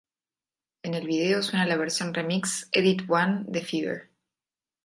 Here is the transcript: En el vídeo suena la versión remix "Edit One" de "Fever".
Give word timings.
En 0.81 0.95
el 0.95 1.05
vídeo 1.05 1.43
suena 1.43 1.67
la 1.67 1.77
versión 1.77 2.11
remix 2.15 2.67
"Edit 2.71 3.01
One" 3.07 3.43
de 3.45 3.61
"Fever". 3.61 4.09